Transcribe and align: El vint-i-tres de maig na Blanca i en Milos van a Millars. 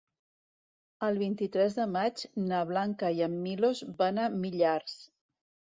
El 1.07 1.19
vint-i-tres 1.23 1.77
de 1.81 1.87
maig 1.97 2.23
na 2.49 2.65
Blanca 2.73 3.15
i 3.19 3.25
en 3.29 3.37
Milos 3.47 3.87
van 4.03 4.23
a 4.25 4.29
Millars. 4.43 4.99